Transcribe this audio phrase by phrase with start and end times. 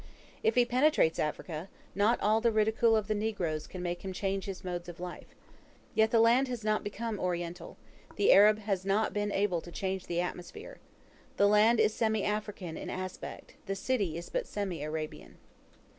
[0.41, 4.45] If he penetrates Africa, not all the ridicule of the negroes can make him change
[4.45, 5.35] his modes of life.
[5.93, 7.77] Yet the land has not become Oriental;
[8.15, 10.79] the Arab has not been able to change the atmosphere.
[11.37, 15.37] The land is semi African in aspect; the city is but semi Arabian.